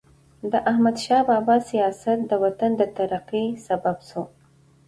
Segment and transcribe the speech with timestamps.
[0.51, 4.21] د احمدشاه بابا سیاست د وطن د ترقۍ سبب سو.